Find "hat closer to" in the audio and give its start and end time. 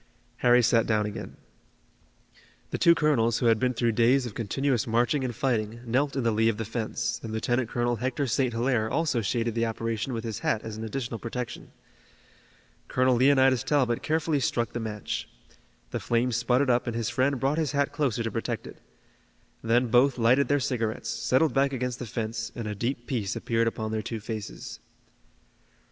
17.73-18.31